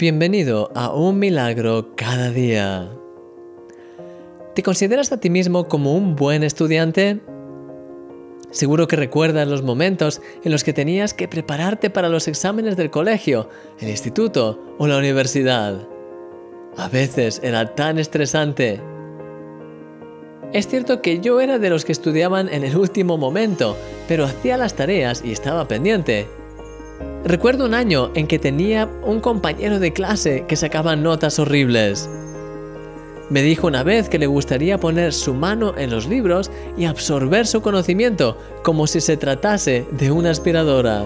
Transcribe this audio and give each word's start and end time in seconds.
Bienvenido 0.00 0.72
a 0.74 0.94
Un 0.94 1.18
Milagro 1.18 1.94
cada 1.94 2.30
día. 2.30 2.88
¿Te 4.54 4.62
consideras 4.62 5.12
a 5.12 5.20
ti 5.20 5.28
mismo 5.28 5.68
como 5.68 5.94
un 5.94 6.16
buen 6.16 6.42
estudiante? 6.42 7.20
Seguro 8.50 8.88
que 8.88 8.96
recuerdas 8.96 9.46
los 9.46 9.62
momentos 9.62 10.22
en 10.42 10.52
los 10.52 10.64
que 10.64 10.72
tenías 10.72 11.12
que 11.12 11.28
prepararte 11.28 11.90
para 11.90 12.08
los 12.08 12.28
exámenes 12.28 12.78
del 12.78 12.90
colegio, 12.90 13.50
el 13.78 13.90
instituto 13.90 14.74
o 14.78 14.86
la 14.86 14.96
universidad. 14.96 15.86
A 16.78 16.88
veces 16.88 17.38
era 17.44 17.74
tan 17.74 17.98
estresante. 17.98 18.80
Es 20.54 20.66
cierto 20.66 21.02
que 21.02 21.20
yo 21.20 21.42
era 21.42 21.58
de 21.58 21.68
los 21.68 21.84
que 21.84 21.92
estudiaban 21.92 22.48
en 22.48 22.64
el 22.64 22.74
último 22.74 23.18
momento, 23.18 23.76
pero 24.08 24.24
hacía 24.24 24.56
las 24.56 24.72
tareas 24.72 25.20
y 25.22 25.32
estaba 25.32 25.68
pendiente. 25.68 26.39
Recuerdo 27.24 27.66
un 27.66 27.74
año 27.74 28.10
en 28.14 28.26
que 28.26 28.38
tenía 28.38 28.88
un 29.04 29.20
compañero 29.20 29.78
de 29.78 29.92
clase 29.92 30.46
que 30.48 30.56
sacaba 30.56 30.96
notas 30.96 31.38
horribles. 31.38 32.08
Me 33.28 33.42
dijo 33.42 33.66
una 33.66 33.82
vez 33.82 34.08
que 34.08 34.18
le 34.18 34.26
gustaría 34.26 34.80
poner 34.80 35.12
su 35.12 35.34
mano 35.34 35.74
en 35.76 35.90
los 35.90 36.08
libros 36.08 36.50
y 36.78 36.86
absorber 36.86 37.46
su 37.46 37.60
conocimiento 37.60 38.38
como 38.64 38.86
si 38.86 39.02
se 39.02 39.18
tratase 39.18 39.86
de 39.92 40.10
una 40.10 40.30
aspiradora. 40.30 41.04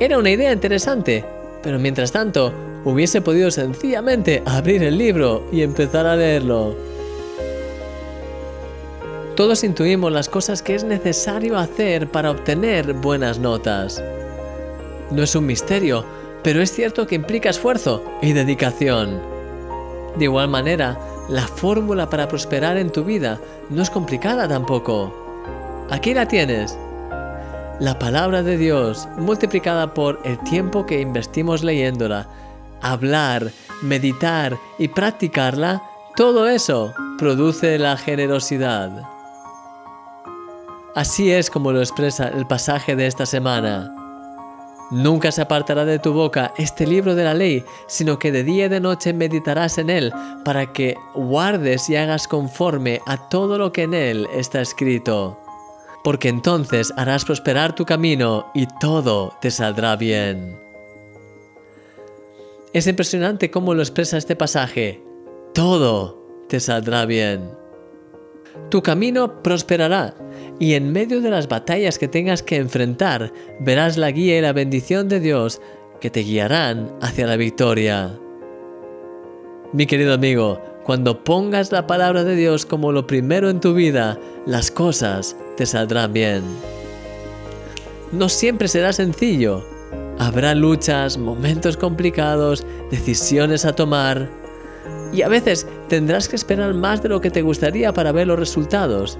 Era 0.00 0.18
una 0.18 0.30
idea 0.30 0.52
interesante, 0.52 1.24
pero 1.62 1.78
mientras 1.78 2.10
tanto 2.10 2.52
hubiese 2.84 3.20
podido 3.20 3.52
sencillamente 3.52 4.42
abrir 4.44 4.82
el 4.82 4.98
libro 4.98 5.44
y 5.52 5.62
empezar 5.62 6.04
a 6.04 6.16
leerlo. 6.16 6.74
Todos 9.36 9.62
intuimos 9.62 10.12
las 10.12 10.28
cosas 10.28 10.62
que 10.62 10.74
es 10.74 10.82
necesario 10.82 11.56
hacer 11.56 12.08
para 12.08 12.32
obtener 12.32 12.92
buenas 12.92 13.38
notas. 13.38 14.02
No 15.10 15.22
es 15.22 15.34
un 15.34 15.46
misterio, 15.46 16.04
pero 16.42 16.62
es 16.62 16.72
cierto 16.72 17.06
que 17.06 17.14
implica 17.14 17.50
esfuerzo 17.50 18.02
y 18.22 18.32
dedicación. 18.32 19.20
De 20.16 20.24
igual 20.24 20.48
manera, 20.48 20.98
la 21.28 21.46
fórmula 21.46 22.08
para 22.08 22.28
prosperar 22.28 22.76
en 22.76 22.90
tu 22.90 23.04
vida 23.04 23.38
no 23.70 23.82
es 23.82 23.90
complicada 23.90 24.48
tampoco. 24.48 25.14
Aquí 25.90 26.14
la 26.14 26.26
tienes. 26.26 26.78
La 27.80 27.98
palabra 27.98 28.42
de 28.42 28.56
Dios 28.56 29.08
multiplicada 29.16 29.94
por 29.94 30.20
el 30.24 30.38
tiempo 30.40 30.84
que 30.84 31.00
investimos 31.00 31.62
leyéndola, 31.62 32.26
hablar, 32.82 33.50
meditar 33.82 34.58
y 34.78 34.88
practicarla, 34.88 35.82
todo 36.16 36.48
eso 36.48 36.92
produce 37.18 37.78
la 37.78 37.96
generosidad. 37.96 38.90
Así 40.94 41.30
es 41.30 41.50
como 41.50 41.70
lo 41.70 41.80
expresa 41.80 42.28
el 42.28 42.46
pasaje 42.46 42.96
de 42.96 43.06
esta 43.06 43.24
semana. 43.24 43.97
Nunca 44.90 45.30
se 45.32 45.42
apartará 45.42 45.84
de 45.84 45.98
tu 45.98 46.12
boca 46.12 46.54
este 46.56 46.86
libro 46.86 47.14
de 47.14 47.24
la 47.24 47.34
ley, 47.34 47.64
sino 47.86 48.18
que 48.18 48.32
de 48.32 48.42
día 48.42 48.66
y 48.66 48.68
de 48.68 48.80
noche 48.80 49.12
meditarás 49.12 49.76
en 49.76 49.90
él, 49.90 50.12
para 50.44 50.72
que 50.72 50.96
guardes 51.14 51.90
y 51.90 51.96
hagas 51.96 52.26
conforme 52.26 53.00
a 53.06 53.28
todo 53.28 53.58
lo 53.58 53.70
que 53.70 53.82
en 53.82 53.92
él 53.92 54.26
está 54.32 54.62
escrito. 54.62 55.38
Porque 56.02 56.28
entonces 56.28 56.92
harás 56.96 57.26
prosperar 57.26 57.74
tu 57.74 57.84
camino 57.84 58.50
y 58.54 58.66
todo 58.80 59.34
te 59.42 59.50
saldrá 59.50 59.96
bien. 59.96 60.58
Es 62.72 62.86
impresionante 62.86 63.50
cómo 63.50 63.74
lo 63.74 63.82
expresa 63.82 64.16
este 64.16 64.36
pasaje. 64.36 65.02
Todo 65.52 66.46
te 66.48 66.60
saldrá 66.60 67.04
bien. 67.04 67.50
Tu 68.70 68.82
camino 68.82 69.42
prosperará 69.42 70.14
y 70.58 70.74
en 70.74 70.92
medio 70.92 71.20
de 71.20 71.30
las 71.30 71.48
batallas 71.48 71.98
que 71.98 72.08
tengas 72.08 72.42
que 72.42 72.56
enfrentar, 72.56 73.32
verás 73.60 73.96
la 73.96 74.10
guía 74.10 74.38
y 74.38 74.40
la 74.42 74.52
bendición 74.52 75.08
de 75.08 75.20
Dios 75.20 75.60
que 76.00 76.10
te 76.10 76.20
guiarán 76.20 76.92
hacia 77.00 77.26
la 77.26 77.36
victoria. 77.36 78.18
Mi 79.72 79.86
querido 79.86 80.14
amigo, 80.14 80.60
cuando 80.84 81.22
pongas 81.22 81.72
la 81.72 81.86
palabra 81.86 82.24
de 82.24 82.34
Dios 82.34 82.64
como 82.64 82.92
lo 82.92 83.06
primero 83.06 83.50
en 83.50 83.60
tu 83.60 83.74
vida, 83.74 84.18
las 84.46 84.70
cosas 84.70 85.36
te 85.56 85.66
saldrán 85.66 86.12
bien. 86.12 86.42
No 88.10 88.30
siempre 88.30 88.68
será 88.68 88.94
sencillo. 88.94 89.62
Habrá 90.18 90.54
luchas, 90.54 91.18
momentos 91.18 91.76
complicados, 91.76 92.64
decisiones 92.90 93.66
a 93.66 93.74
tomar. 93.74 94.30
Y 95.12 95.22
a 95.22 95.28
veces 95.28 95.66
tendrás 95.88 96.28
que 96.28 96.36
esperar 96.36 96.74
más 96.74 97.02
de 97.02 97.08
lo 97.08 97.20
que 97.20 97.30
te 97.30 97.42
gustaría 97.42 97.92
para 97.92 98.12
ver 98.12 98.26
los 98.26 98.38
resultados. 98.38 99.18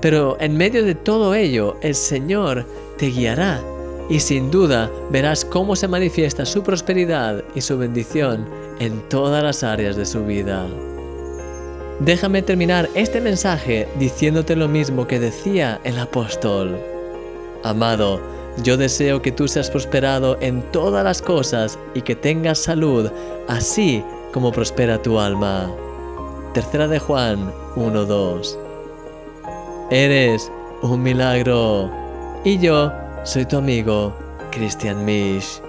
Pero 0.00 0.36
en 0.40 0.56
medio 0.56 0.84
de 0.84 0.94
todo 0.94 1.34
ello, 1.34 1.76
el 1.82 1.94
Señor 1.94 2.66
te 2.98 3.06
guiará 3.06 3.60
y 4.08 4.20
sin 4.20 4.50
duda 4.50 4.90
verás 5.10 5.44
cómo 5.44 5.76
se 5.76 5.88
manifiesta 5.88 6.46
su 6.46 6.62
prosperidad 6.62 7.44
y 7.54 7.60
su 7.60 7.76
bendición 7.76 8.46
en 8.78 9.06
todas 9.08 9.42
las 9.42 9.62
áreas 9.62 9.96
de 9.96 10.06
su 10.06 10.24
vida. 10.24 10.66
Déjame 12.00 12.42
terminar 12.42 12.88
este 12.94 13.20
mensaje 13.20 13.88
diciéndote 13.98 14.54
lo 14.54 14.68
mismo 14.68 15.06
que 15.06 15.18
decía 15.18 15.80
el 15.84 15.98
apóstol. 15.98 16.78
Amado, 17.64 18.20
yo 18.62 18.76
deseo 18.76 19.20
que 19.20 19.32
tú 19.32 19.48
seas 19.48 19.68
prosperado 19.68 20.38
en 20.40 20.62
todas 20.70 21.02
las 21.04 21.20
cosas 21.20 21.78
y 21.94 22.02
que 22.02 22.14
tengas 22.14 22.58
salud, 22.58 23.10
así 23.48 24.04
como 24.32 24.52
prospera 24.52 25.02
tu 25.02 25.18
alma. 25.18 25.70
Tercera 26.54 26.88
de 26.88 26.98
Juan 26.98 27.52
1.2 27.76 28.56
Eres 29.90 30.50
un 30.82 31.02
milagro. 31.02 31.90
Y 32.44 32.58
yo 32.58 32.92
soy 33.24 33.46
tu 33.46 33.56
amigo, 33.56 34.12
Christian 34.50 35.04
Misch. 35.04 35.62